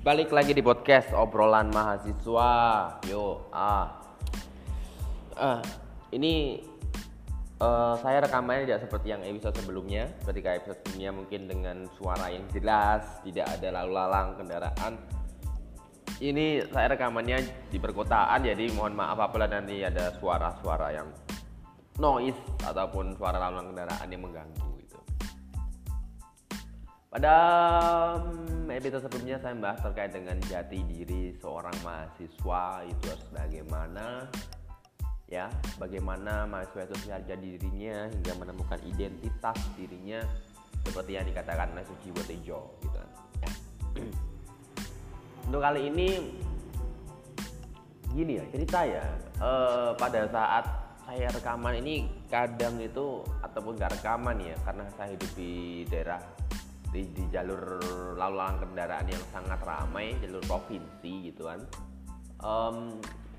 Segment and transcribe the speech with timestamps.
[0.00, 2.52] Balik lagi di podcast obrolan mahasiswa.
[3.04, 4.00] Yo, ah.
[5.36, 5.60] Ah,
[6.08, 6.56] ini
[7.60, 10.08] eh, saya rekamannya tidak seperti yang episode sebelumnya.
[10.24, 14.92] Ketika episode sebelumnya mungkin dengan suara yang jelas, tidak ada lalu lalang kendaraan.
[16.16, 21.12] Ini saya rekamannya di perkotaan, jadi mohon maaf apabila nanti ada suara-suara yang
[22.00, 24.69] noise ataupun suara lalu lalang kendaraan yang mengganggu.
[27.10, 27.34] Pada
[28.22, 34.30] mm, episode sebelumnya saya membahas terkait dengan jati diri seorang mahasiswa itu harus bagaimana
[35.26, 40.22] ya bagaimana mahasiswa itu mencari jati dirinya hingga menemukan identitas dirinya
[40.86, 43.10] seperti yang dikatakan oleh Suci Botejo gitu kan
[43.42, 43.50] ya.
[45.50, 46.08] untuk kali ini
[48.14, 49.02] gini ya cerita ya
[49.42, 50.64] eh, pada saat
[51.10, 56.22] saya rekaman ini kadang itu ataupun gak rekaman ya karena saya hidup di daerah
[56.90, 57.78] di, di jalur
[58.18, 61.60] lalu lalang kendaraan yang sangat ramai jalur provinsi gitu kan.
[62.42, 62.76] Em,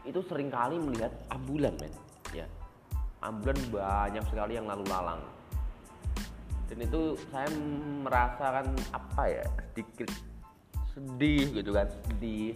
[0.08, 1.94] itu sering kali melihat ambulan men.
[2.32, 2.48] Ya.
[3.22, 5.22] Ambulan banyak sekali yang lalu lalang.
[6.72, 7.52] Dan itu saya
[8.02, 10.10] merasakan apa ya sedikit
[10.96, 12.56] sedih gitu kan sedih.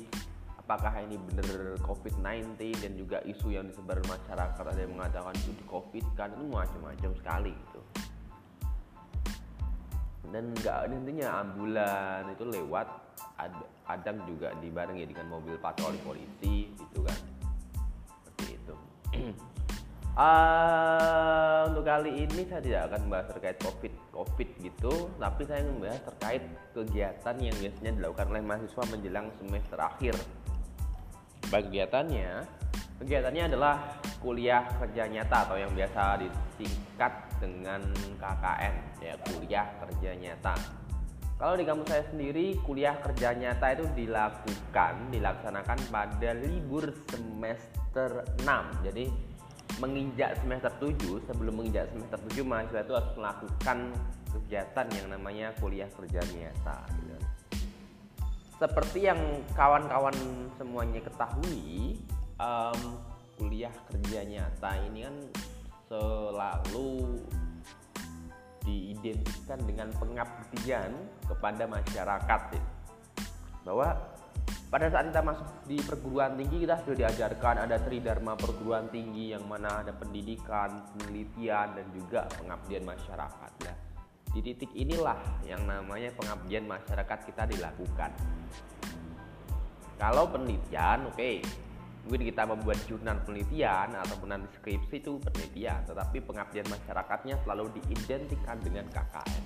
[0.65, 6.05] Apakah ini bener COVID-19 dan juga isu yang disebar masyarakat ada yang mengatakan itu COVID
[6.17, 7.81] kan itu macam-macam sekali gitu
[10.33, 12.87] dan nggak intinya ambulan itu lewat
[13.37, 17.19] ada kadang juga dibarengi dengan mobil patroli polisi gitu kan.
[18.23, 18.75] Seperti itu.
[20.15, 25.11] Ah, untuk kali ini saya tidak akan membahas terkait covid covid gitu.
[25.19, 30.15] Tapi saya membahas terkait kegiatan yang biasanya dilakukan oleh mahasiswa menjelang semester akhir.
[31.51, 32.31] Bagi kegiatannya
[33.03, 33.75] kegiatannya adalah
[34.23, 37.11] kuliah kerja nyata atau yang biasa disingkat
[37.45, 37.81] dengan
[38.17, 40.55] KKN ya kuliah kerja nyata
[41.35, 48.87] kalau di kampus saya sendiri kuliah kerja nyata itu dilakukan dilaksanakan pada libur semester 6
[48.87, 49.05] jadi
[49.83, 53.77] menginjak semester 7 sebelum menginjak semester 7 mahasiswa itu harus melakukan
[54.31, 57.15] kegiatan yang namanya kuliah kerja nyata gitu.
[58.55, 59.19] seperti yang
[59.51, 60.15] kawan-kawan
[60.55, 61.99] semuanya ketahui
[62.39, 62.79] em,
[63.35, 65.15] kuliah kerja nyata ini kan
[65.91, 67.19] selalu
[68.65, 70.91] diidentikan dengan pengabdian
[71.29, 72.63] kepada masyarakat ya.
[73.63, 73.93] bahwa
[74.73, 79.45] pada saat kita masuk di perguruan tinggi kita sudah diajarkan ada tridharma perguruan tinggi yang
[79.47, 83.51] mana ada pendidikan, penelitian dan juga pengabdian masyarakat.
[83.63, 83.77] Nah,
[84.35, 85.15] di titik inilah
[85.47, 88.11] yang namanya pengabdian masyarakat kita dilakukan.
[89.95, 91.31] Kalau penelitian, oke,
[92.05, 98.61] mungkin kita membuat jurnal penelitian ataupun nanti skripsi itu penelitian, tetapi pengabdian masyarakatnya selalu diidentikan
[98.61, 99.43] dengan KKN.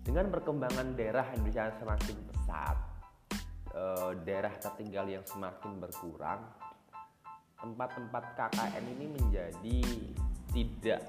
[0.00, 2.76] Dengan perkembangan daerah Indonesia semakin pesat,
[3.76, 6.40] eh, daerah tertinggal yang semakin berkurang,
[7.60, 9.80] tempat-tempat KKN ini menjadi
[10.56, 11.04] tidak,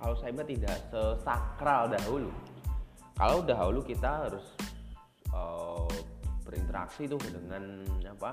[0.00, 2.32] kalau saya bilang tidak sesakral dahulu.
[3.12, 4.56] Kalau dahulu kita harus
[5.28, 5.96] eh,
[6.48, 8.32] berinteraksi tuh dengan apa?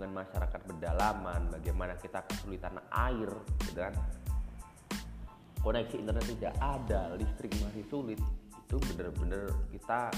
[0.00, 3.28] Dengan masyarakat pedalaman, bagaimana kita kesulitan air,
[3.68, 3.92] gitu kan?
[5.60, 8.16] Koneksi internet tidak ada, listrik masih sulit,
[8.48, 10.08] itu benar-benar kita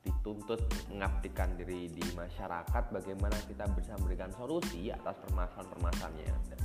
[0.00, 6.58] dituntut mengabdikan diri di masyarakat bagaimana kita bisa memberikan solusi atas permasalahan-permasalahan yang ada.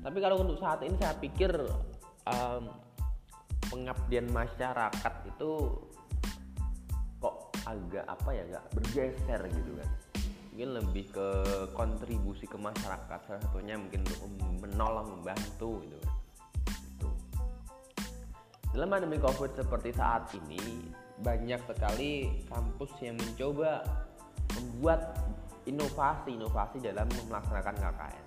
[0.00, 1.52] Tapi kalau untuk saat ini saya pikir
[2.24, 2.64] em,
[3.68, 5.50] pengabdian masyarakat itu
[7.20, 9.88] kok agak apa ya nggak bergeser gitu kan
[10.56, 11.28] mungkin lebih ke
[11.76, 13.20] kontribusi ke masyarakat.
[13.28, 14.24] Salah satunya mungkin untuk
[14.64, 16.00] menolong membantu gitu.
[16.64, 17.08] Gitu.
[18.72, 20.88] dalam pandemi covid seperti saat ini
[21.20, 23.84] banyak sekali kampus yang mencoba
[24.56, 25.20] membuat
[25.68, 28.24] inovasi-inovasi dalam melaksanakan KKN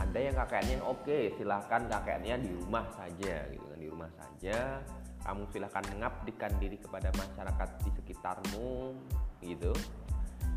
[0.00, 4.80] ada yang KKN-nya oke silahkan KKN-nya di rumah saja gitu kan di rumah saja.
[5.28, 8.96] Kamu silahkan mengabdikan diri kepada masyarakat di sekitarmu
[9.42, 9.76] gitu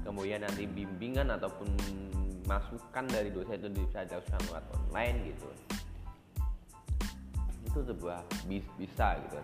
[0.09, 1.69] kemudian nanti bimbingan ataupun
[2.49, 5.47] masukan dari dosen itu bisa dilakukan lewat online gitu.
[7.69, 9.37] Itu sebuah bis- bisa gitu.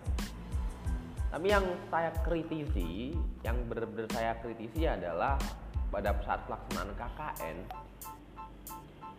[1.30, 3.14] Tapi yang saya kritisi
[3.46, 5.38] yang benar-benar saya kritisi adalah
[5.94, 7.58] pada saat pelaksanaan KKN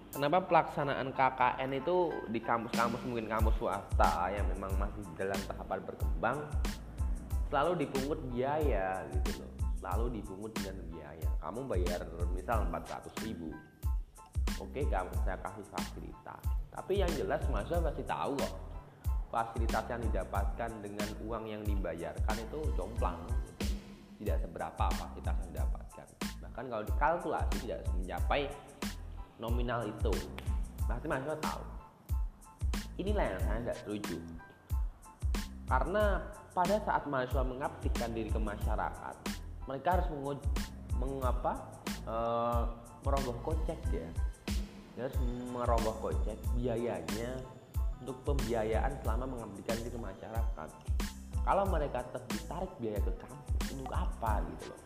[0.08, 6.38] Kenapa pelaksanaan KKN itu di kampus-kampus mungkin kampus swasta yang memang masih dalam tahapan berkembang
[7.54, 11.30] selalu dipungut biaya gitu loh selalu dipungut dengan biaya.
[11.40, 12.02] Kamu bayar
[12.34, 13.54] misal 400 ribu.
[14.58, 16.42] Oke kamu saya kasih fasilitas.
[16.74, 18.54] Tapi yang jelas mahasiswa pasti tahu kok.
[19.28, 23.22] Fasilitas yang didapatkan dengan uang yang dibayarkan itu jomplang.
[24.18, 26.08] Tidak seberapa fasilitas yang didapatkan.
[26.42, 28.50] Bahkan kalau dikalkulasi tidak mencapai
[29.38, 30.14] nominal itu.
[30.90, 31.64] Berarti mahasiswa tahu.
[32.98, 34.18] Inilah yang saya tidak setuju.
[35.70, 36.24] Karena
[36.56, 39.37] pada saat mahasiswa mengabdikan diri ke masyarakat
[39.68, 40.08] mereka harus
[40.96, 42.16] mengapa e,
[43.04, 44.10] merogoh kocek ya.
[44.98, 45.20] Harus
[45.54, 47.38] merogoh kocek biayanya
[48.02, 50.70] untuk pembiayaan selama mengabdikan diri ke masyarakat.
[51.44, 54.82] Kalau mereka tetap ditarik biaya ke kampus untuk apa gitu loh?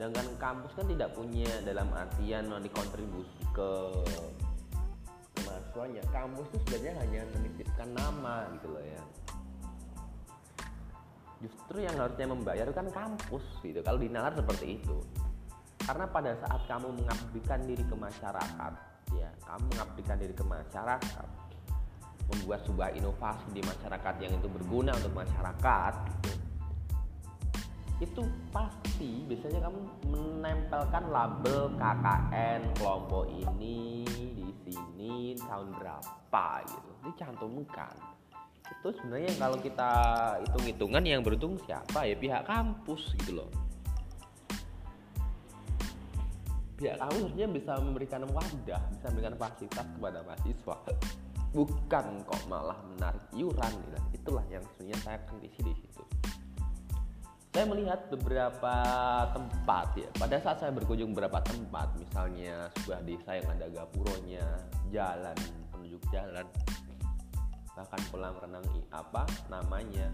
[0.00, 3.70] Dengan kampus kan tidak punya dalam artian kontribusi ke
[5.44, 6.02] mahasiswanya.
[6.08, 9.02] Kampus itu sebenarnya hanya menitipkan nama gitu loh ya
[11.40, 13.80] justru yang harusnya membayar kan kampus gitu.
[13.80, 14.96] Kalau dinalar seperti itu.
[15.80, 18.72] Karena pada saat kamu mengabdikan diri ke masyarakat
[19.16, 21.28] ya kamu mengabdikan diri ke masyarakat
[22.30, 26.32] membuat sebuah inovasi di masyarakat yang itu berguna untuk masyarakat gitu,
[28.00, 28.22] itu
[28.54, 29.80] pasti biasanya kamu
[30.14, 36.90] menempelkan label KKN kelompok ini di sini tahun berapa gitu.
[37.10, 38.09] Dicantumkan
[38.70, 39.90] itu sebenarnya kalau kita
[40.46, 42.14] hitung-hitungan yang beruntung siapa ya?
[42.14, 43.50] Pihak kampus gitu loh.
[46.78, 50.76] Pihak kampus harusnya bisa memberikan wadah bisa memberikan fasilitas kepada mahasiswa.
[51.50, 53.98] Bukan kok malah menarik iuran gitu.
[54.22, 56.02] itulah yang sebenarnya saya kritisi di situ.
[57.50, 58.74] Saya melihat beberapa
[59.34, 60.06] tempat ya.
[60.14, 64.46] Pada saat saya berkunjung beberapa tempat misalnya sebuah desa yang ada gapuronya
[64.94, 65.34] jalan
[65.74, 66.46] penunjuk jalan
[67.80, 70.12] bahkan kolam renang apa namanya.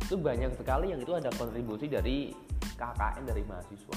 [0.00, 2.32] Itu banyak sekali yang itu ada kontribusi dari
[2.80, 3.96] KKN dari mahasiswa.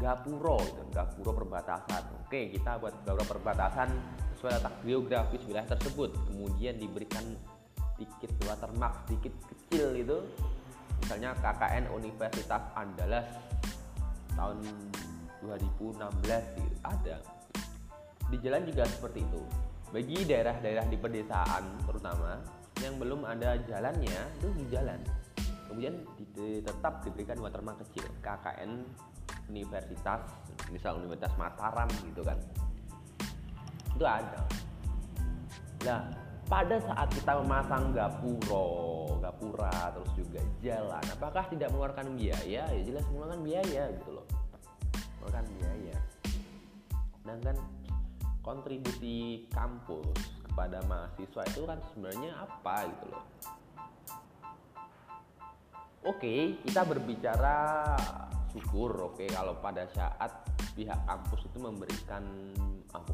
[0.00, 2.24] Gapuro itu Gapuro perbatasan.
[2.24, 3.92] Oke kita buat Gapuro perbatasan
[4.36, 6.16] sesuai letak geografis wilayah tersebut.
[6.32, 7.36] Kemudian diberikan
[7.92, 10.18] sedikit watermark sedikit kecil itu
[11.04, 13.28] misalnya KKN Universitas Andalas
[14.32, 14.64] tahun
[15.44, 16.00] 2016
[16.56, 16.76] gitu.
[16.88, 17.16] ada.
[18.28, 22.36] Di jalan juga seperti itu bagi daerah-daerah di pedesaan terutama
[22.84, 25.00] yang belum ada jalannya itu di jalan.
[25.68, 28.84] Kemudian di, tetap diberikan watermark kecil KKN
[29.48, 30.24] Universitas
[30.68, 32.38] misal Universitas Mataram gitu kan.
[33.96, 34.40] Itu ada.
[35.84, 36.00] Nah
[36.48, 42.64] pada saat kita memasang gapuro gapura terus juga jalan apakah tidak mengeluarkan biaya?
[42.68, 44.26] Ya jelas mengeluarkan biaya gitu loh.
[45.20, 45.96] Mengeluarkan biaya.
[47.28, 47.56] Dan kan
[48.48, 53.24] kontribusi kampus kepada mahasiswa itu kan sebenarnya apa gitu loh.
[56.08, 57.92] Oke, kita berbicara
[58.48, 62.24] syukur oke kalau pada saat pihak kampus itu memberikan
[62.96, 63.04] oh,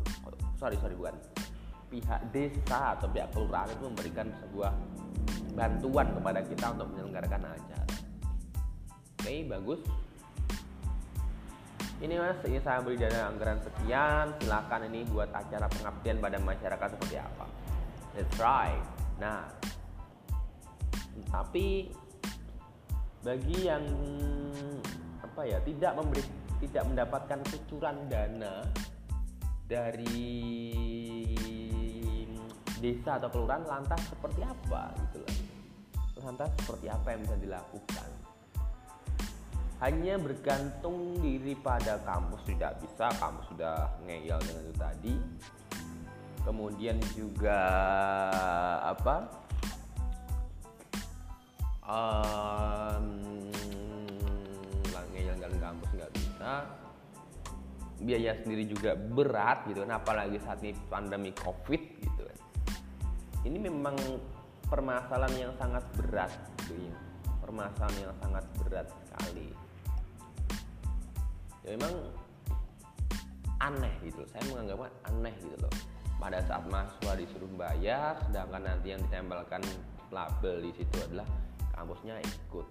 [0.55, 1.19] sorry sorry bukan.
[1.91, 4.71] Pihak desa atau pihak kelurahan itu memberikan sebuah
[5.59, 7.97] bantuan kepada kita untuk menyelenggarakan acara.
[9.19, 9.83] Oke, bagus
[12.03, 14.35] ini mas ini saya beri dana anggaran sekian.
[14.43, 17.47] Silahkan ini buat acara pengabdian pada masyarakat seperti apa.
[18.15, 18.75] Let's try
[19.15, 19.47] nah
[21.31, 21.95] tapi
[23.23, 23.87] bagi yang
[25.23, 26.23] apa ya tidak memberi
[26.67, 28.67] tidak mendapatkan kucuran dana
[29.65, 30.35] dari
[32.83, 35.35] desa atau kelurahan lantas seperti apa gitu loh?
[36.25, 38.09] Lantas seperti apa yang bisa dilakukan
[39.85, 45.15] hanya bergantung diri pada kampus tidak bisa kampus sudah ngeyel dengan itu tadi.
[46.41, 47.61] Kemudian juga
[48.81, 49.29] apa?
[51.85, 53.05] Um,
[55.13, 56.53] ngeyel dengan kampus nggak bisa.
[58.01, 62.39] Biaya sendiri juga berat gitu kan apalagi saat ini pandemi covid gitu kan.
[63.45, 64.01] Ini memang
[64.65, 66.33] permasalahan yang sangat berat
[66.65, 66.97] gitu ya.
[67.45, 69.64] Permasalahan yang sangat berat sekali
[71.65, 71.95] ya memang
[73.65, 75.75] aneh gitu saya menganggapnya aneh gitu loh.
[76.21, 79.63] Pada saat mahasiswa disuruh bayar sedangkan nanti yang ditempelkan
[80.13, 81.27] label di situ adalah
[81.73, 82.67] kampusnya ikut.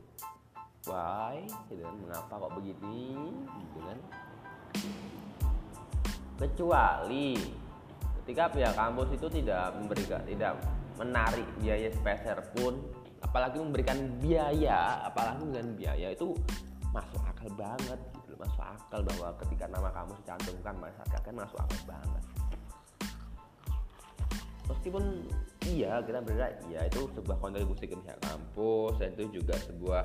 [0.85, 1.43] Why?
[1.69, 1.95] Gitu kan.
[1.97, 3.33] Mengapa kok begini?
[3.41, 3.97] Gitu kan.
[6.39, 7.37] Kecuali
[8.23, 10.55] ketika pihak kampus itu tidak memberikan tidak
[10.95, 12.79] menarik biaya spesial pun
[13.19, 16.31] apalagi memberikan biaya apalagi dengan biaya itu
[16.95, 17.99] masuk akal banget
[18.43, 22.23] masuk akal bahwa ketika nama kamu dicantumkan masyarakat kan masuk akal banget.
[24.67, 25.03] Meskipun
[25.67, 30.03] iya kita berada iya itu sebuah kontribusi ke pihak kampus dan itu juga sebuah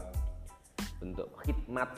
[0.98, 1.90] bentuk khidmat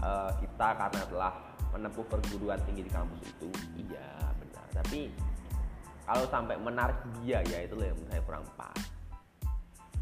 [0.00, 1.32] uh, kita karena telah
[1.72, 3.48] menempuh perguruan tinggi di kampus itu.
[3.76, 4.66] Iya benar.
[4.80, 5.12] Tapi
[6.08, 8.80] kalau sampai menarik biaya itu loh yang saya kurang pas.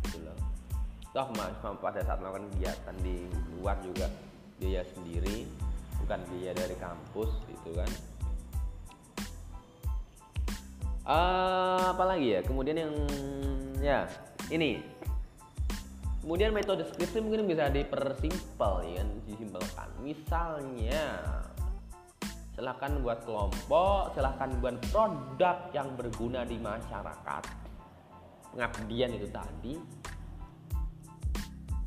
[0.07, 0.39] Gitu loh.
[1.11, 3.27] Toh mahasiswa pada saat melakukan kegiatan di
[3.59, 4.07] luar juga
[4.59, 5.70] biaya sendiri
[6.05, 7.91] bukan biaya dari kampus gitu kan.
[11.07, 12.41] Uh, apa lagi ya?
[12.45, 12.95] Kemudian yang
[13.81, 14.07] ya
[14.53, 14.85] ini.
[16.21, 19.09] Kemudian metode skripsi mungkin bisa dipersimpel ya kan?
[19.25, 19.89] Disimpelkan.
[20.05, 21.05] Misalnya
[22.61, 27.43] silahkan buat kelompok silahkan buat produk yang berguna di masyarakat.
[28.53, 30.00] Pengabdian itu tadi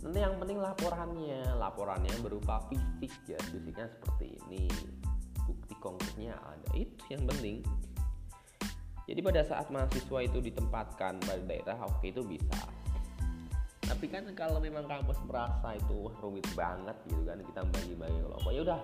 [0.03, 1.41] nanti yang penting laporannya.
[1.57, 2.61] Laporannya berupa
[2.99, 4.67] fisik ya fisiknya seperti ini.
[5.47, 6.69] Bukti konkretnya ada.
[6.75, 7.63] Itu yang penting.
[9.03, 12.59] Jadi pada saat mahasiswa itu ditempatkan pada daerah oke itu bisa.
[13.83, 18.51] Tapi kan kalau memang kampus merasa itu rumit banget gitu kan kita bagi-bagi kelompok.
[18.55, 18.79] Ya udah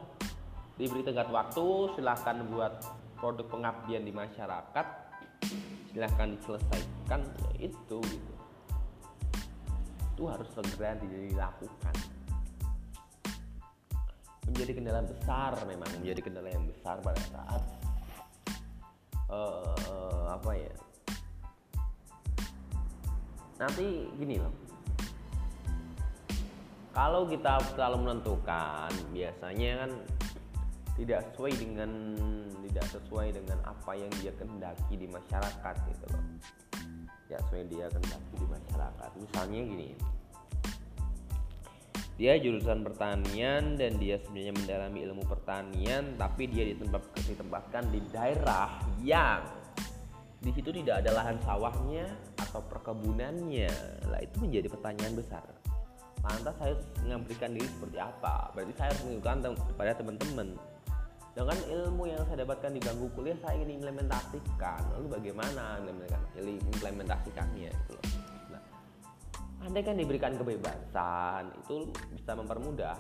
[0.76, 1.66] diberi tenggat waktu
[2.00, 2.84] silahkan buat
[3.20, 4.88] produk pengabdian di masyarakat
[5.92, 8.34] silahkan diselesaikan ya itu gitu
[10.20, 11.96] itu harus segera dilakukan.
[14.52, 17.64] Menjadi kendala besar memang menjadi kendala yang besar pada saat
[19.32, 20.76] uh, apa ya?
[23.64, 24.52] Nanti gini loh.
[26.92, 29.92] Kalau kita selalu menentukan biasanya kan
[31.00, 31.92] tidak sesuai dengan
[32.68, 36.24] tidak sesuai dengan apa yang dia kendaki di masyarakat gitu loh
[37.30, 39.10] ya sesuai dia kendaki di masyarakat.
[39.22, 39.90] Misalnya gini
[42.20, 48.76] dia jurusan pertanian dan dia sebenarnya mendalami ilmu pertanian tapi dia ditempat, ditempatkan di daerah
[49.00, 49.40] yang
[50.44, 53.72] di situ tidak ada lahan sawahnya atau perkebunannya.
[54.12, 55.48] Lah itu menjadi pertanyaan besar.
[56.20, 56.76] Lantas saya
[57.08, 58.52] memberikan diri seperti apa?
[58.52, 59.38] Berarti saya harus menunjukkan
[59.72, 60.48] kepada teman-teman
[61.40, 64.84] dengan ilmu yang saya dapatkan di bangku kuliah saya ingin implementasikan.
[64.92, 65.80] Lalu bagaimana
[66.36, 68.06] implementasikannya gitu loh.
[68.52, 68.64] Nah,
[69.64, 73.00] andai kan diberikan kebebasan itu bisa mempermudah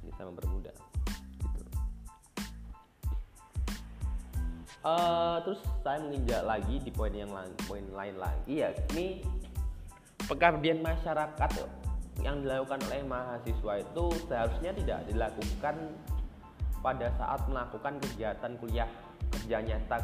[0.00, 0.74] bisa mempermudah
[1.44, 1.62] gitu.
[4.86, 7.28] uh, terus saya menginjak lagi di poin yang
[7.68, 9.20] poin lain lagi ya ini
[10.30, 11.50] pengabdian masyarakat
[12.22, 15.76] yang dilakukan oleh mahasiswa itu seharusnya tidak dilakukan
[16.80, 18.88] pada saat melakukan kegiatan kuliah
[19.30, 19.96] kerja nyata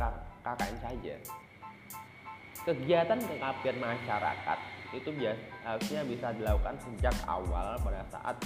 [0.45, 1.17] KKN saja.
[2.65, 4.59] Kegiatan pengabdian masyarakat
[4.95, 8.37] itu biasa, harusnya bisa dilakukan sejak awal pada saat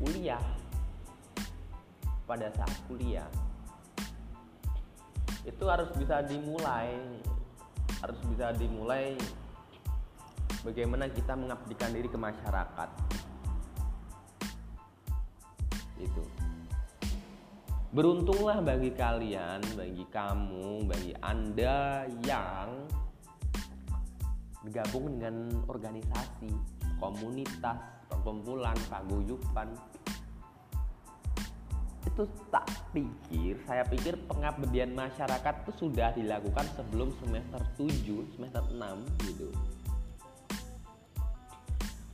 [0.00, 0.42] kuliah.
[2.24, 3.26] Pada saat kuliah
[5.44, 6.92] itu harus bisa dimulai
[8.00, 9.16] harus bisa dimulai
[10.64, 12.90] bagaimana kita mengabdikan diri ke masyarakat
[16.00, 16.24] itu
[17.90, 22.86] Beruntunglah bagi kalian, bagi kamu, bagi Anda yang
[24.62, 26.54] bergabung dengan organisasi,
[27.02, 29.74] komunitas, perkumpulan, paguyuban.
[32.06, 39.26] Itu tak pikir, saya pikir pengabdian masyarakat itu sudah dilakukan sebelum semester 7, semester 6
[39.26, 39.50] gitu.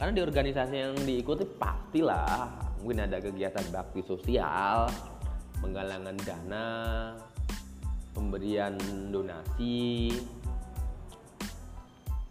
[0.01, 4.89] Karena di organisasi yang diikuti pastilah mungkin ada kegiatan bakti sosial,
[5.67, 6.69] penggalangan dana,
[8.15, 8.79] pemberian
[9.11, 10.15] donasi,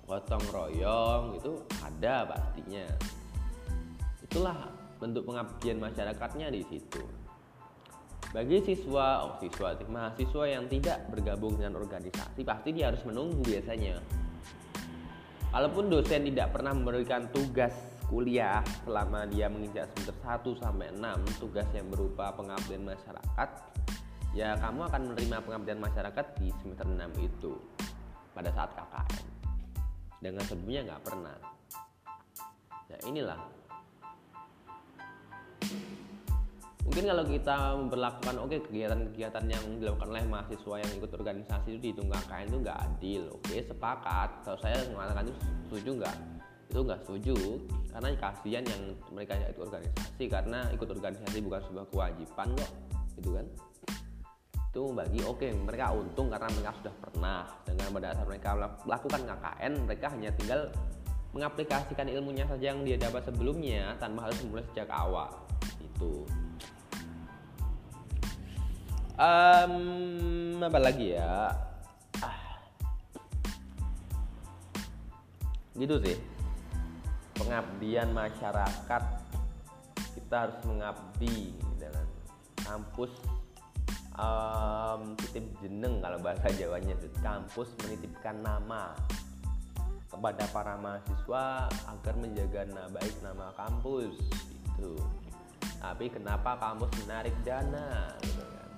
[0.07, 1.51] gotong royong itu
[1.83, 2.87] ada pastinya.
[4.23, 4.71] Itulah
[5.03, 7.03] bentuk pengabdian masyarakatnya di situ.
[8.31, 13.99] Bagi siswa, oh siswa, mahasiswa yang tidak bergabung dengan organisasi pasti dia harus menunggu biasanya.
[15.51, 17.71] Kalaupun dosen tidak pernah memberikan tugas
[18.05, 23.49] kuliah selama dia menginjak semester 1 sampai 6 tugas yang berupa pengabdian masyarakat
[24.35, 27.53] ya kamu akan menerima pengabdian masyarakat di semester 6 itu
[28.35, 29.23] pada saat KKN
[30.19, 31.37] dengan sebelumnya nggak pernah.
[32.91, 33.39] Nah inilah.
[36.85, 41.79] Mungkin kalau kita memperlakukan oke okay, kegiatan-kegiatan yang dilakukan oleh mahasiswa yang ikut organisasi itu
[41.81, 44.29] dihitung KKN itu nggak adil oke okay, sepakat.
[44.43, 46.15] Kalau saya mengatakan itu setuju nggak
[46.75, 47.37] itu nggak setuju
[47.95, 48.81] karena kasihan yang
[49.15, 52.71] mereka ikut organisasi karena ikut organisasi bukan sebuah kewajiban kok
[53.15, 53.47] gitu kan?
[54.75, 57.47] Itu bagi oke okay, mereka untung karena mereka sudah pernah.
[57.63, 58.49] Dengan pada saat mereka
[58.83, 60.61] melakukan KKN mereka hanya tinggal
[61.31, 65.31] mengaplikasikan ilmunya saja yang dia dapat sebelumnya tanpa harus memulai sejak awal
[65.79, 66.27] itu
[69.15, 69.75] um,
[70.59, 71.55] apa lagi ya?
[72.19, 72.39] Ah.
[75.75, 76.34] gitu sih
[77.35, 79.03] pengabdian masyarakat
[80.15, 82.07] kita harus mengabdi dengan
[82.63, 83.11] kampus
[84.15, 88.95] um, titip jeneng kalau bahasa Jawanya itu kampus menitipkan nama
[90.09, 94.95] kepada para mahasiswa agar menjaga nama baik nama kampus itu
[95.85, 98.69] tapi kenapa kampus menarik dana gitu kan.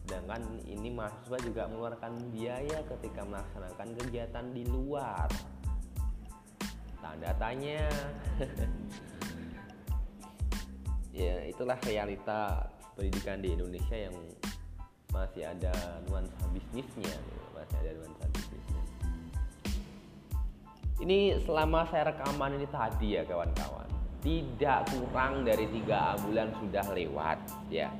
[0.00, 5.28] Sedangkan ini mahasiswa juga mengeluarkan biaya ketika melaksanakan kegiatan di luar
[7.02, 7.84] tanda tanya.
[11.10, 14.14] Ya itulah realita pendidikan di Indonesia yang
[15.10, 15.74] masih ada
[16.06, 17.12] nuansa bisnisnya
[17.50, 18.82] masih ada nuansa bisnisnya.
[21.02, 23.90] Ini selama saya rekaman ini tadi ya kawan-kawan
[24.22, 27.38] tidak kurang dari tiga bulan sudah lewat
[27.68, 27.90] ya.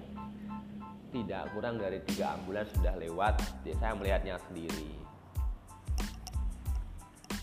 [1.10, 3.34] Tidak kurang dari tiga bulan sudah lewat
[3.66, 5.09] ya, saya melihatnya sendiri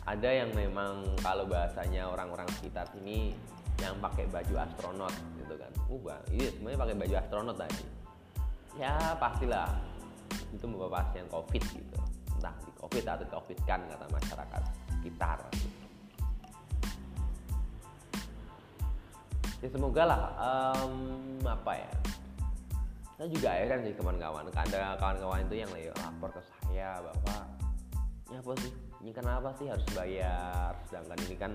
[0.08, 3.36] ada yang memang kalau bahasanya orang-orang sekitar sini
[3.84, 5.72] yang pakai baju astronot gitu kan.
[5.92, 6.00] Uh
[6.32, 7.84] iya semuanya pakai baju astronot tadi.
[8.80, 9.68] Ya pastilah.
[10.56, 12.00] Itu membawa pasien covid gitu.
[12.40, 14.62] Entah di covid atau di covid kan kata masyarakat
[14.96, 15.40] sekitar.
[19.60, 20.96] Ya semoga lah um,
[21.44, 21.92] apa ya.
[23.20, 24.48] Saya juga ya kan sih kawan-kawan.
[24.56, 27.38] Ada kawan-kawan itu yang lapor ke saya bahwa
[28.32, 30.74] ya apa sih ini kenapa sih harus bayar?
[30.90, 31.54] Sedangkan ini kan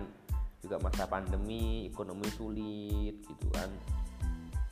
[0.63, 3.71] juga masa pandemi ekonomi sulit gitu kan.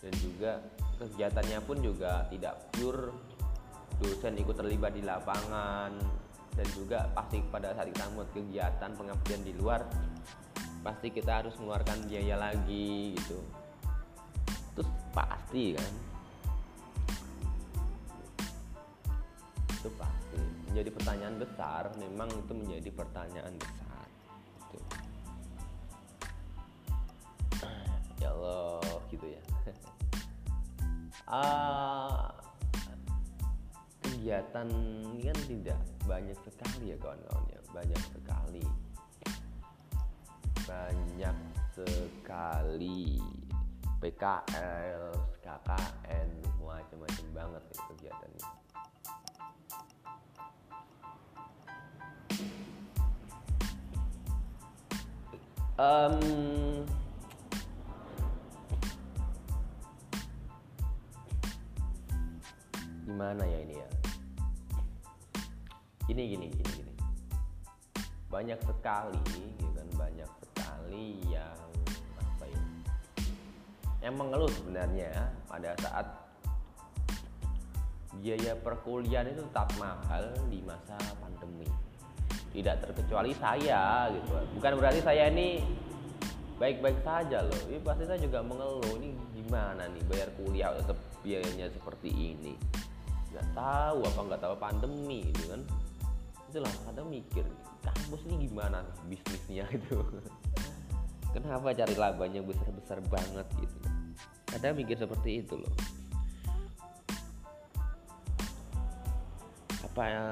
[0.01, 0.63] Dan juga
[0.97, 3.11] kegiatannya pun juga tidak pure.
[4.01, 5.93] Dosen ikut terlibat di lapangan.
[6.55, 9.87] Dan juga pasti pada saat kita membuat kegiatan pengabdian di luar
[10.81, 13.39] pasti kita harus mengeluarkan biaya lagi gitu.
[14.73, 15.93] Terus pasti kan
[20.71, 24.07] menjadi pertanyaan besar memang itu menjadi pertanyaan besar.
[24.71, 24.79] Gitu.
[28.23, 29.43] ya Allah gitu ya.
[31.27, 32.31] Uh,
[34.07, 37.61] kegiatan ini kan tidak banyak sekali ya kawan-kawan ya.
[37.75, 38.65] Banyak sekali.
[40.71, 41.37] Banyak
[41.75, 43.19] sekali.
[44.01, 45.13] PKL,
[45.45, 46.31] KKN,
[46.65, 48.70] macam-macam banget ya kegiatannya.
[55.81, 56.17] Um,
[63.09, 63.89] gimana ya ini ya?
[66.05, 66.93] Gini gini gini gini.
[68.29, 69.25] Banyak sekali
[69.59, 71.59] gitu kan banyak sekali yang
[72.21, 72.63] apa ya
[74.01, 75.13] yang mengeluh sebenarnya
[75.49, 76.07] pada saat
[78.21, 81.69] biaya perkuliahan itu tetap mahal di masa pandemi
[82.51, 84.35] tidak terkecuali saya gitu.
[84.59, 85.63] Bukan berarti saya ini
[86.59, 87.61] baik-baik saja loh.
[87.71, 92.55] Ini pasti saya juga mengeluh ini gimana nih bayar kuliah tetap biayanya seperti ini?
[93.31, 95.63] Nggak tahu apa nggak tahu pandemi gitu kan.
[96.51, 97.47] Itulah kadang mikir
[97.81, 99.65] kampus ini gimana bisnisnya?
[99.75, 100.03] Gitu.
[101.31, 103.79] Kenapa cari labanya besar-besar banget gitu?
[104.51, 105.75] Kadang mikir seperti itu loh.
[109.87, 110.27] Apa ya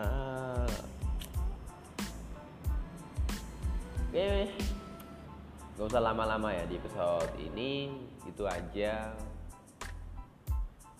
[4.08, 4.48] Oke,
[5.76, 7.92] gak usah lama-lama ya di episode ini.
[8.24, 9.12] Itu aja.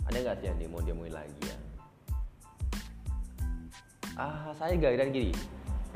[0.04, 1.56] Ada nggak sih yang mau diomongin lagi ya?
[4.12, 5.32] Ah, saya gak dan gini.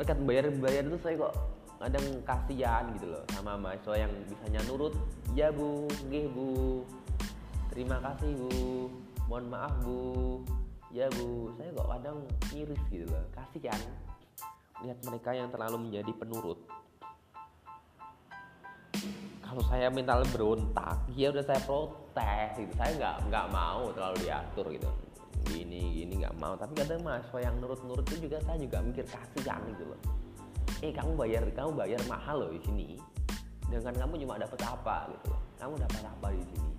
[0.00, 1.36] Dekat bayar-bayar itu saya kok
[1.84, 4.96] kadang kasihan gitu loh sama mahasiswa yang bisanya nurut.
[5.36, 6.80] Ya bu, gih bu,
[7.76, 8.88] terima kasih bu,
[9.28, 10.40] mohon maaf bu,
[10.88, 12.16] ya bu, saya kok kadang
[12.56, 13.80] miris gitu loh, kasihan.
[14.80, 16.71] Lihat mereka yang terlalu menjadi penurut
[19.52, 20.96] kalau saya mental berontak.
[21.12, 22.72] Ya udah saya protes gitu.
[22.80, 24.88] Saya nggak nggak mau terlalu diatur gitu.
[25.44, 26.56] Gini gini nggak mau.
[26.56, 30.00] Tapi kadang mahasiswa yang nurut-nurut itu juga saya juga mikir kasihan gitu loh.
[30.80, 32.96] Eh kamu bayar kamu bayar mahal loh di sini.
[33.68, 35.40] Dengan kamu cuma dapat apa gitu loh?
[35.60, 36.72] Kamu dapat apa di sini?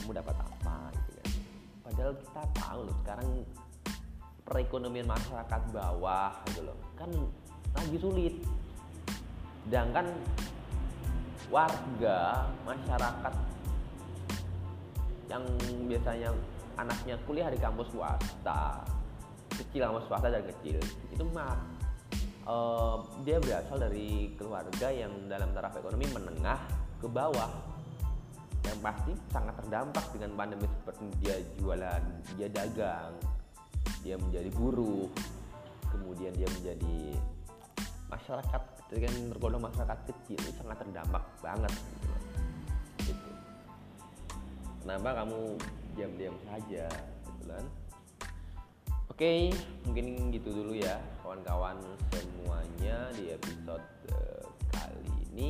[0.00, 0.76] Kamu dapat apa?
[0.96, 1.28] gitu kan.
[1.84, 3.28] Padahal kita tahu loh sekarang
[4.48, 7.12] perekonomian masyarakat bawah gitu loh kan
[7.76, 8.40] lagi sulit.
[9.68, 10.08] Sedangkan
[11.50, 13.34] warga masyarakat
[15.26, 15.44] yang
[15.86, 16.30] biasanya
[16.78, 18.82] anaknya kuliah di kampus swasta
[19.54, 20.78] kecil kampus swasta dan kecil
[21.10, 21.56] itu mah
[22.46, 26.60] uh, dia berasal dari keluarga yang dalam taraf ekonomi menengah
[26.98, 27.50] ke bawah
[28.66, 32.02] yang pasti sangat terdampak dengan pandemi seperti dia jualan
[32.34, 33.14] dia dagang
[34.02, 35.06] dia menjadi buruh
[35.90, 36.98] kemudian dia menjadi
[38.10, 42.14] masyarakat dengan tergolong masyarakat kecil itu sangat terdampak banget gitu.
[43.10, 43.30] gitu.
[44.86, 45.58] Kenapa kamu
[45.96, 46.86] diam-diam saja
[47.24, 47.64] gitu kan
[49.08, 49.32] oke
[49.88, 51.80] mungkin gitu dulu ya kawan-kawan
[52.12, 54.44] semuanya di episode uh,
[54.76, 55.48] kali ini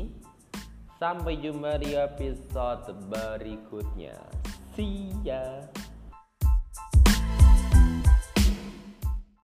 [1.02, 4.14] sampai jumpa di episode berikutnya
[4.78, 5.66] see ya